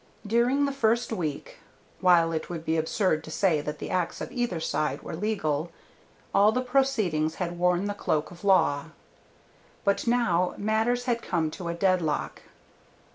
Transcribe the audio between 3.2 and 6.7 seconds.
to say that the acts of either side were legal, all the